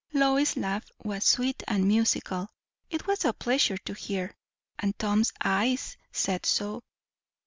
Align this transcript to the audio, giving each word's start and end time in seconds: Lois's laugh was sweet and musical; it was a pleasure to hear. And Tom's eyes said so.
Lois's 0.13 0.57
laugh 0.57 0.91
was 1.03 1.23
sweet 1.23 1.61
and 1.67 1.87
musical; 1.87 2.49
it 2.89 3.05
was 3.05 3.23
a 3.23 3.33
pleasure 3.33 3.77
to 3.77 3.93
hear. 3.93 4.35
And 4.79 4.97
Tom's 4.97 5.31
eyes 5.43 5.95
said 6.11 6.43
so. 6.43 6.81